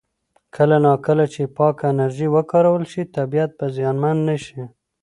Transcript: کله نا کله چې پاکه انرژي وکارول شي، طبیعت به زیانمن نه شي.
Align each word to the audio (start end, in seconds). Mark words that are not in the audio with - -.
کله 0.55 0.77
نا 0.85 0.93
کله 1.05 1.25
چې 1.33 1.51
پاکه 1.57 1.85
انرژي 1.93 2.27
وکارول 2.35 2.83
شي، 2.91 3.01
طبیعت 3.15 3.51
به 3.57 3.65
زیانمن 3.75 4.17
نه 4.27 4.35
شي. 4.43 4.61